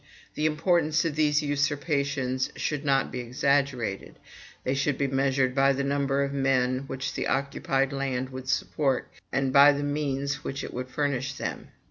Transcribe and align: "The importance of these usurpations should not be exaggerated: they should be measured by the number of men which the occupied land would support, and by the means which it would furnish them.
"The 0.33 0.47
importance 0.47 1.05
of 1.05 1.13
these 1.15 1.43
usurpations 1.43 2.49
should 2.55 2.83
not 2.83 3.11
be 3.11 3.19
exaggerated: 3.19 4.17
they 4.63 4.73
should 4.73 4.97
be 4.97 5.05
measured 5.05 5.53
by 5.53 5.73
the 5.73 5.83
number 5.83 6.23
of 6.23 6.33
men 6.33 6.85
which 6.87 7.13
the 7.13 7.27
occupied 7.27 7.93
land 7.93 8.29
would 8.31 8.49
support, 8.49 9.11
and 9.31 9.53
by 9.53 9.73
the 9.73 9.83
means 9.83 10.43
which 10.43 10.63
it 10.63 10.73
would 10.73 10.89
furnish 10.89 11.33
them. 11.35 11.67